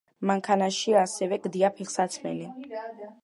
[0.29, 2.51] მანქანაში ასევე გდია ფეხსაცმელი.